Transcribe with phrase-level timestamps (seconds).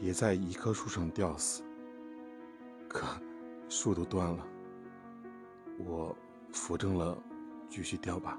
[0.00, 1.64] 别在一棵树上吊死。
[2.88, 3.04] 可
[3.68, 4.46] 树都断了
[5.78, 6.16] 我
[6.52, 7.18] 扶正了
[7.68, 8.38] 继续吊吧。